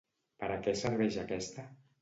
Per 0.43 0.49
a 0.53 0.55
què 0.63 0.73
serveix 0.81 1.21
aquesta? 1.27 1.71